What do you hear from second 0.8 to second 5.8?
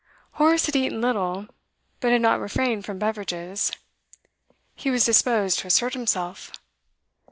little, but had not refrained from beverages; he was disposed to